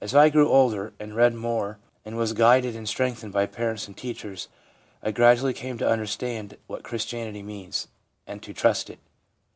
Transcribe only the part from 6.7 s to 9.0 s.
Christianity means, and to trust it.